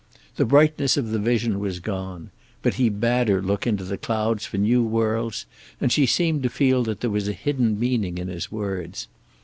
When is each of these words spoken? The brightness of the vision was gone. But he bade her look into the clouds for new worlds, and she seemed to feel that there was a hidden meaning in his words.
The 0.37 0.45
brightness 0.45 0.97
of 0.97 1.09
the 1.11 1.19
vision 1.19 1.59
was 1.59 1.79
gone. 1.79 2.31
But 2.63 2.73
he 2.73 2.89
bade 2.89 3.27
her 3.27 3.39
look 3.39 3.67
into 3.67 3.83
the 3.83 3.99
clouds 3.99 4.47
for 4.47 4.57
new 4.57 4.81
worlds, 4.83 5.45
and 5.79 5.91
she 5.91 6.07
seemed 6.07 6.41
to 6.41 6.49
feel 6.49 6.81
that 6.85 7.01
there 7.01 7.11
was 7.11 7.27
a 7.27 7.33
hidden 7.33 7.79
meaning 7.79 8.17
in 8.17 8.27
his 8.27 8.51
words. 8.51 9.07